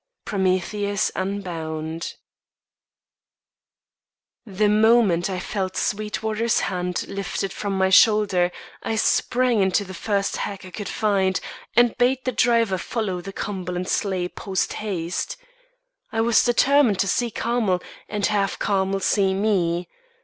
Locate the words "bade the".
11.99-12.31